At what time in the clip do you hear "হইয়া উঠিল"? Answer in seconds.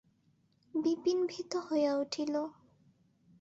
1.67-2.33